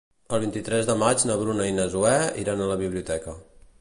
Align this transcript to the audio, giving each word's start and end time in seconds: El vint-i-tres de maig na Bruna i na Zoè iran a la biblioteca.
El 0.35 0.39
vint-i-tres 0.43 0.87
de 0.87 0.95
maig 1.01 1.25
na 1.31 1.35
Bruna 1.41 1.67
i 1.73 1.75
na 1.81 1.87
Zoè 1.97 2.17
iran 2.45 2.65
a 2.67 2.71
la 2.73 2.79
biblioteca. 2.85 3.37